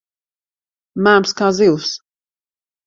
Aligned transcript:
Mēms 1.09 1.37
kā 1.43 1.51
zivs. 1.61 1.95